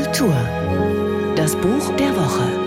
Kultur. 0.00 0.34
Das 1.36 1.54
Buch 1.56 1.94
der 1.96 2.16
Woche. 2.16 2.59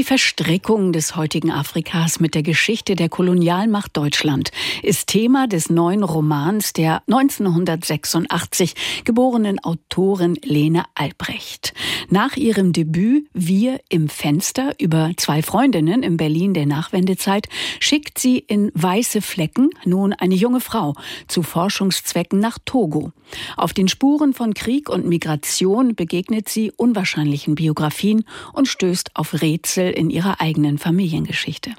Die 0.00 0.04
Verstrickung 0.04 0.94
des 0.94 1.14
heutigen 1.14 1.50
Afrikas 1.50 2.20
mit 2.20 2.34
der 2.34 2.42
Geschichte 2.42 2.94
der 2.94 3.10
Kolonialmacht 3.10 3.94
Deutschland 3.94 4.50
ist 4.82 5.08
Thema 5.08 5.46
des 5.46 5.68
neuen 5.68 6.04
Romans 6.04 6.72
der 6.72 7.02
1986 7.06 9.04
geborenen 9.04 9.62
Autorin 9.62 10.38
Lene 10.42 10.84
Albrecht. 10.94 11.74
Nach 12.08 12.34
ihrem 12.38 12.72
Debüt 12.72 13.28
Wir 13.34 13.78
im 13.90 14.08
Fenster 14.08 14.72
über 14.78 15.10
zwei 15.18 15.42
Freundinnen 15.42 16.02
im 16.02 16.16
Berlin 16.16 16.54
der 16.54 16.64
Nachwendezeit 16.64 17.46
schickt 17.78 18.18
sie 18.18 18.38
in 18.38 18.72
Weiße 18.72 19.20
Flecken 19.20 19.68
nun 19.84 20.14
eine 20.14 20.34
junge 20.34 20.60
Frau 20.60 20.94
zu 21.28 21.42
Forschungszwecken 21.42 22.40
nach 22.40 22.56
Togo. 22.64 23.12
Auf 23.58 23.74
den 23.74 23.86
Spuren 23.86 24.32
von 24.32 24.54
Krieg 24.54 24.88
und 24.88 25.06
Migration 25.06 25.94
begegnet 25.94 26.48
sie 26.48 26.72
unwahrscheinlichen 26.74 27.54
Biografien 27.54 28.24
und 28.54 28.66
stößt 28.66 29.10
auf 29.14 29.42
Rätsel 29.42 29.89
In 29.90 30.10
ihrer 30.10 30.40
eigenen 30.40 30.78
Familiengeschichte. 30.78 31.72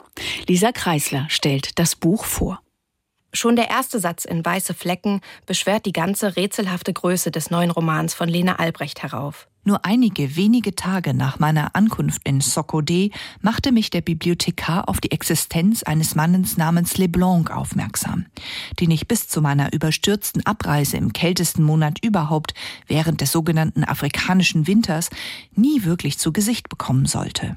Lisa 0.48 0.72
Kreisler 0.72 1.26
stellt 1.30 1.80
das 1.80 1.96
Buch 1.96 2.26
vor. 2.26 2.62
Schon 3.34 3.56
der 3.56 3.70
erste 3.70 4.00
Satz 4.00 4.26
in 4.26 4.44
Weiße 4.44 4.74
Flecken 4.74 5.22
beschwert 5.46 5.86
die 5.86 5.94
ganze 5.94 6.36
rätselhafte 6.36 6.92
Größe 6.92 7.32
des 7.32 7.50
neuen 7.50 7.72
Romans 7.72 8.14
von 8.14 8.28
Lena 8.28 8.58
Albrecht 8.58 9.04
herauf. 9.04 9.48
Nur 9.64 9.86
einige 9.86 10.36
wenige 10.36 10.76
Tage 10.76 11.14
nach 11.14 11.40
meiner 11.40 11.76
Ankunft 11.76 12.22
in 12.26 12.42
Socodé 12.42 13.12
machte 13.42 13.72
mich 13.72 13.90
der 13.90 14.02
Bibliothekar 14.02 14.90
auf 14.90 15.00
die 15.00 15.12
Existenz 15.12 15.84
eines 15.84 16.16
Mannes 16.16 16.58
namens 16.58 16.98
Leblanc 16.98 17.52
aufmerksam, 17.52 18.26
den 18.80 18.92
ich 18.92 19.08
bis 19.08 19.28
zu 19.28 19.40
meiner 19.40 19.72
überstürzten 19.72 20.46
Abreise 20.46 20.98
im 20.98 21.14
kältesten 21.14 21.64
Monat 21.64 22.04
überhaupt 22.04 22.54
während 22.88 23.22
des 23.22 23.32
sogenannten 23.32 23.84
afrikanischen 23.84 24.68
Winters 24.68 25.10
nie 25.56 25.84
wirklich 25.84 26.18
zu 26.18 26.34
Gesicht 26.34 26.68
bekommen 26.68 27.06
sollte. 27.06 27.56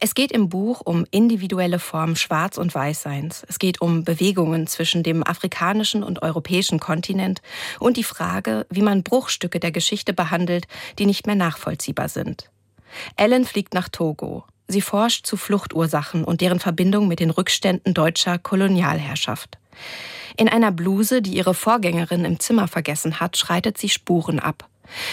Es 0.00 0.14
geht 0.14 0.32
im 0.32 0.48
Buch 0.48 0.80
um 0.84 1.06
individuelle 1.10 1.78
Formen 1.78 2.16
Schwarz- 2.16 2.58
und 2.58 2.74
Weißseins. 2.74 3.44
Es 3.48 3.58
geht 3.58 3.80
um 3.80 4.04
Bewegungen 4.04 4.66
zwischen 4.66 5.02
dem 5.02 5.26
afrikanischen 5.26 6.02
und 6.02 6.22
europäischen 6.22 6.80
Kontinent 6.80 7.42
und 7.80 7.96
die 7.96 8.04
Frage, 8.04 8.66
wie 8.70 8.82
man 8.82 9.02
Bruchstücke 9.02 9.60
der 9.60 9.72
Geschichte 9.72 10.12
behandelt, 10.12 10.66
die 10.98 11.06
nicht 11.06 11.26
mehr 11.26 11.36
nachvollziehbar 11.36 12.08
sind. 12.08 12.50
Ellen 13.16 13.44
fliegt 13.44 13.74
nach 13.74 13.88
Togo. 13.88 14.44
Sie 14.66 14.80
forscht 14.80 15.26
zu 15.26 15.36
Fluchtursachen 15.36 16.24
und 16.24 16.40
deren 16.40 16.60
Verbindung 16.60 17.08
mit 17.08 17.20
den 17.20 17.30
Rückständen 17.30 17.92
deutscher 17.92 18.38
Kolonialherrschaft. 18.38 19.58
In 20.36 20.48
einer 20.48 20.72
Bluse, 20.72 21.22
die 21.22 21.36
ihre 21.36 21.54
Vorgängerin 21.54 22.24
im 22.24 22.40
Zimmer 22.40 22.66
vergessen 22.66 23.20
hat, 23.20 23.36
schreitet 23.36 23.78
sie 23.78 23.88
Spuren 23.88 24.40
ab. 24.40 24.68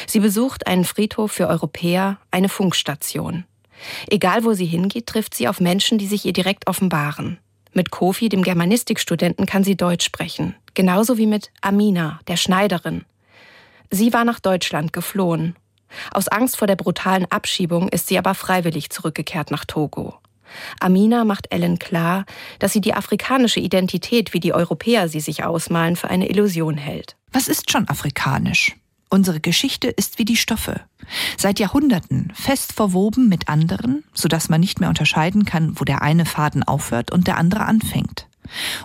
Sie 0.07 0.19
besucht 0.19 0.67
einen 0.67 0.85
Friedhof 0.85 1.31
für 1.31 1.47
Europäer, 1.47 2.17
eine 2.31 2.49
Funkstation. 2.49 3.45
Egal 4.09 4.43
wo 4.43 4.53
sie 4.53 4.65
hingeht, 4.65 5.07
trifft 5.07 5.33
sie 5.33 5.47
auf 5.47 5.59
Menschen, 5.59 5.97
die 5.97 6.07
sich 6.07 6.25
ihr 6.25 6.33
direkt 6.33 6.67
offenbaren. 6.67 7.37
Mit 7.73 7.91
Kofi, 7.91 8.29
dem 8.29 8.43
Germanistikstudenten, 8.43 9.45
kann 9.45 9.63
sie 9.63 9.77
Deutsch 9.77 10.05
sprechen. 10.05 10.55
Genauso 10.73 11.17
wie 11.17 11.27
mit 11.27 11.51
Amina, 11.61 12.19
der 12.27 12.37
Schneiderin. 12.37 13.05
Sie 13.89 14.13
war 14.13 14.25
nach 14.25 14.39
Deutschland 14.39 14.93
geflohen. 14.93 15.55
Aus 16.13 16.27
Angst 16.27 16.57
vor 16.57 16.67
der 16.67 16.75
brutalen 16.75 17.25
Abschiebung 17.29 17.89
ist 17.89 18.07
sie 18.07 18.17
aber 18.17 18.33
freiwillig 18.35 18.89
zurückgekehrt 18.89 19.51
nach 19.51 19.65
Togo. 19.65 20.15
Amina 20.79 21.23
macht 21.23 21.47
Ellen 21.51 21.79
klar, 21.79 22.25
dass 22.59 22.73
sie 22.73 22.81
die 22.81 22.93
afrikanische 22.93 23.59
Identität, 23.59 24.33
wie 24.33 24.39
die 24.39 24.53
Europäer 24.53 25.07
sie 25.07 25.19
sich 25.19 25.43
ausmalen, 25.43 25.95
für 25.95 26.09
eine 26.09 26.29
Illusion 26.29 26.77
hält. 26.77 27.15
Was 27.31 27.47
ist 27.47 27.71
schon 27.71 27.87
afrikanisch? 27.87 28.75
Unsere 29.13 29.41
Geschichte 29.41 29.89
ist 29.89 30.19
wie 30.19 30.25
die 30.25 30.37
Stoffe. 30.37 30.79
Seit 31.37 31.59
Jahrhunderten 31.59 32.31
fest 32.33 32.71
verwoben 32.71 33.27
mit 33.27 33.49
anderen, 33.49 34.05
sodass 34.13 34.47
man 34.47 34.61
nicht 34.61 34.79
mehr 34.79 34.87
unterscheiden 34.87 35.43
kann, 35.43 35.77
wo 35.77 35.83
der 35.83 36.01
eine 36.01 36.25
Faden 36.25 36.63
aufhört 36.63 37.11
und 37.11 37.27
der 37.27 37.37
andere 37.37 37.65
anfängt. 37.65 38.27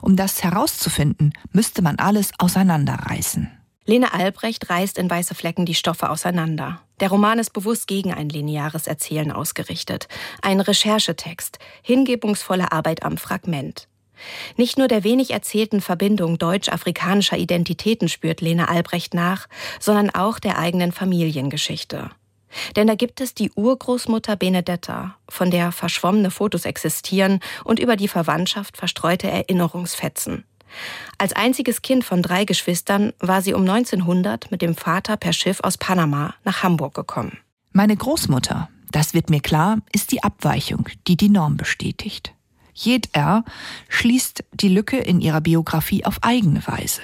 Um 0.03 0.17
das 0.17 0.43
herauszufinden, 0.43 1.33
müsste 1.53 1.81
man 1.81 2.01
alles 2.01 2.33
auseinanderreißen. 2.39 3.49
Lene 3.85 4.13
Albrecht 4.13 4.69
reißt 4.69 4.99
in 4.99 5.09
Weiße 5.09 5.37
Flecken 5.37 5.65
die 5.65 5.77
Stoffe 5.77 6.11
auseinander. 6.11 6.81
Der 6.99 7.11
Roman 7.11 7.39
ist 7.39 7.53
bewusst 7.53 7.87
gegen 7.87 8.13
ein 8.13 8.29
lineares 8.29 8.89
Erzählen 8.89 9.31
ausgerichtet. 9.31 10.09
Ein 10.43 10.59
Recherchetext, 10.59 11.61
hingebungsvolle 11.83 12.73
Arbeit 12.73 13.05
am 13.05 13.17
Fragment. 13.17 13.87
Nicht 14.57 14.79
nur 14.79 14.89
der 14.89 15.05
wenig 15.05 15.31
erzählten 15.31 15.81
Verbindung 15.81 16.39
deutsch-afrikanischer 16.39 17.37
Identitäten 17.37 18.09
spürt 18.09 18.41
Lene 18.41 18.69
Albrecht 18.69 19.15
nach, 19.15 19.49
sondern 19.81 20.11
auch 20.11 20.39
der 20.39 20.59
eigenen 20.59 20.93
Familiengeschichte. 20.93 22.11
Denn 22.75 22.87
da 22.87 22.95
gibt 22.95 23.21
es 23.21 23.35
die 23.35 23.51
Urgroßmutter 23.55 24.37
Benedetta, 24.37 25.17
von 25.29 25.51
der 25.51 25.73
verschwommene 25.73 26.31
Fotos 26.31 26.65
existieren 26.65 27.41
und 27.65 27.79
über 27.79 27.97
die 27.97 28.09
Verwandtschaft 28.09 28.77
verstreute 28.77 29.29
Erinnerungsfetzen. 29.29 30.45
Als 31.19 31.33
einziges 31.33 31.83
Kind 31.83 32.05
von 32.05 32.23
drei 32.23 32.45
Geschwistern 32.45 33.13
war 33.19 33.43
sie 33.43 33.55
um 33.55 33.63
1900 33.63 34.51
mit 34.51 34.63
dem 34.63 34.75
Vater 34.75 35.17
per 35.17 35.33
Schiff 35.33 35.61
aus 35.63 35.79
Panama 35.79 36.35
nach 36.45 36.63
Hamburg 36.63 36.95
gekommen. 36.95 37.39
Meine 37.73 37.97
Großmutter, 37.97 38.69
das 38.91 39.15
wird 39.15 39.31
mir 39.31 39.41
klar, 39.41 39.79
ist 39.93 40.13
die 40.13 40.23
Abweichung, 40.23 40.89
die 41.07 41.17
die 41.17 41.29
Norm 41.29 41.57
bestätigt. 41.57 42.36
Jed 42.77 43.09
R 43.15 43.43
schließt 43.89 44.45
die 44.53 44.69
Lücke 44.69 44.99
in 44.99 45.21
ihrer 45.21 45.41
Biografie 45.41 46.05
auf 46.05 46.23
eigene 46.23 46.65
Weise. 46.67 47.01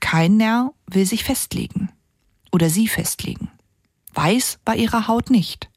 Kein 0.00 0.36
Nerr 0.36 0.72
will 0.86 1.06
sich 1.06 1.24
festlegen 1.24 1.90
oder 2.52 2.68
sie 2.68 2.86
festlegen. 2.86 3.50
Weiß 4.12 4.58
war 4.66 4.76
ihre 4.76 5.08
Haut 5.08 5.30
nicht. 5.30 5.70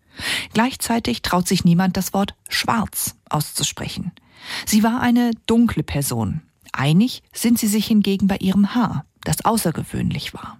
Gleichzeitig 0.54 1.22
traut 1.22 1.48
sich 1.48 1.64
niemand 1.64 1.96
das 1.96 2.14
Wort 2.14 2.36
schwarz 2.50 3.16
auszusprechen. 3.30 4.12
Sie 4.66 4.84
war 4.84 5.00
eine 5.00 5.32
dunkle 5.46 5.84
Person. 5.84 6.42
Einig 6.74 7.24
sind 7.34 7.58
sie 7.58 7.68
sich 7.68 7.88
hingegen 7.88 8.28
bei 8.28 8.38
ihrem 8.38 8.76
Haar, 8.76 9.06
das 9.24 9.46
außergewöhnlich 9.46 10.34
war. 10.34 10.60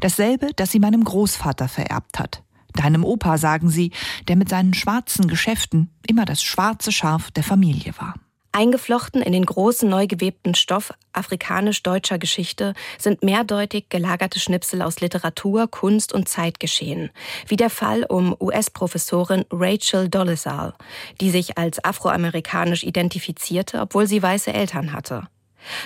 Dasselbe, 0.00 0.50
das 0.54 0.70
sie 0.70 0.78
meinem 0.78 1.02
Großvater 1.02 1.68
vererbt 1.68 2.18
hat. 2.18 2.42
Deinem 2.74 3.04
Opa, 3.04 3.38
sagen 3.38 3.68
sie, 3.68 3.92
der 4.28 4.36
mit 4.36 4.48
seinen 4.48 4.74
schwarzen 4.74 5.28
Geschäften 5.28 5.90
immer 6.06 6.24
das 6.24 6.42
schwarze 6.42 6.92
Schaf 6.92 7.30
der 7.30 7.44
Familie 7.44 7.92
war. 7.98 8.14
Eingeflochten 8.54 9.22
in 9.22 9.32
den 9.32 9.46
großen 9.46 9.88
neu 9.88 10.06
gewebten 10.06 10.54
Stoff 10.54 10.92
afrikanisch-deutscher 11.14 12.18
Geschichte 12.18 12.74
sind 12.98 13.22
mehrdeutig 13.22 13.86
gelagerte 13.88 14.40
Schnipsel 14.40 14.82
aus 14.82 15.00
Literatur, 15.00 15.68
Kunst 15.68 16.12
und 16.12 16.28
Zeitgeschehen, 16.28 17.10
wie 17.46 17.56
der 17.56 17.70
Fall 17.70 18.04
um 18.04 18.36
US-Professorin 18.38 19.46
Rachel 19.50 20.10
Dolezal, 20.10 20.74
die 21.22 21.30
sich 21.30 21.56
als 21.56 21.82
afroamerikanisch 21.82 22.84
identifizierte, 22.84 23.80
obwohl 23.80 24.06
sie 24.06 24.22
weiße 24.22 24.52
Eltern 24.52 24.92
hatte. 24.92 25.28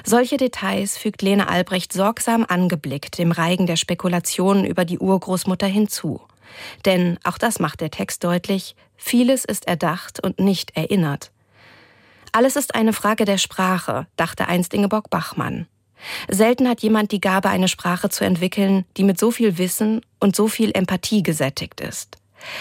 Solche 0.05 0.37
Details 0.37 0.97
fügt 0.99 1.23
Lene 1.23 1.49
Albrecht 1.49 1.93
sorgsam 1.93 2.45
angeblickt 2.49 3.19
dem 3.19 3.31
Reigen 3.31 3.67
der 3.67 3.77
Spekulationen 3.77 4.65
über 4.65 4.85
die 4.85 4.99
Urgroßmutter 4.99 5.67
hinzu. 5.67 6.21
Denn, 6.85 7.19
auch 7.25 7.39
das 7.39 7.59
macht 7.59 7.81
der 7.81 7.91
Text 7.91 8.25
deutlich, 8.25 8.77
vieles 8.97 9.45
ist 9.45 9.67
erdacht 9.67 10.23
und 10.23 10.39
nicht 10.39 10.77
erinnert. 10.77 11.31
Alles 12.33 12.57
ist 12.57 12.75
eine 12.75 12.93
Frage 12.93 13.25
der 13.25 13.39
Sprache, 13.39 14.07
dachte 14.17 14.49
einst 14.49 14.75
Ingeborg 14.75 15.11
Bachmann. 15.11 15.67
Selten 16.29 16.69
hat 16.69 16.83
jemand 16.83 17.13
die 17.13 17.21
Gabe, 17.21 17.49
eine 17.49 17.69
Sprache 17.69 18.11
zu 18.11 18.25
entwickeln, 18.25 18.85
die 18.97 19.05
mit 19.05 19.19
so 19.19 19.31
viel 19.31 19.59
Wissen 19.59 20.03
und 20.21 20.37
so 20.37 20.47
viel 20.49 20.71
Empathie 20.75 21.23
gesättigt 21.23 21.81
ist. 21.81 22.19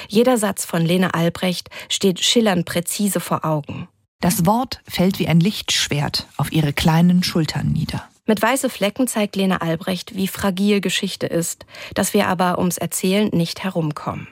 Jeder 0.07 0.38
Satz 0.38 0.66
von 0.66 0.84
Lene 0.84 1.13
Albrecht 1.13 1.69
steht 1.90 2.22
schillernd 2.22 2.66
präzise 2.66 3.19
vor 3.19 3.44
Augen. 3.44 3.88
Das 4.22 4.45
Wort 4.45 4.81
fällt 4.88 5.19
wie 5.19 5.27
ein 5.27 5.39
Lichtschwert 5.39 6.27
auf 6.38 6.51
ihre 6.51 6.74
kleinen 6.74 7.24
Schultern 7.24 7.71
nieder. 7.74 8.07
Mit 8.25 8.42
weiße 8.42 8.69
Flecken 8.69 9.07
zeigt 9.07 9.36
Lena 9.36 9.57
Albrecht, 9.57 10.16
wie 10.16 10.27
fragil 10.27 10.81
Geschichte 10.81 11.27
ist, 11.27 11.66
dass 11.94 12.13
wir 12.13 12.27
aber 12.27 12.57
ums 12.57 12.77
Erzählen 12.77 13.30
nicht 13.31 13.63
herumkommen. 13.63 14.27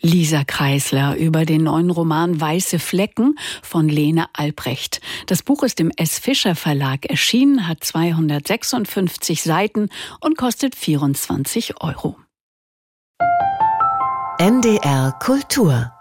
Lisa 0.00 0.42
Kreisler 0.44 1.16
über 1.16 1.44
den 1.44 1.64
neuen 1.64 1.90
Roman 1.90 2.40
Weiße 2.40 2.80
Flecken 2.80 3.36
von 3.62 3.88
Lene 3.88 4.26
Albrecht. 4.32 5.00
Das 5.26 5.44
Buch 5.44 5.62
ist 5.62 5.78
im 5.78 5.92
S. 5.96 6.18
Fischer 6.18 6.56
Verlag 6.56 7.06
erschienen, 7.06 7.68
hat 7.68 7.84
256 7.84 9.42
Seiten 9.42 9.90
und 10.20 10.36
kostet 10.36 10.74
24 10.74 11.80
Euro. 11.80 12.16
NDR 14.38 15.12
Kultur 15.20 15.92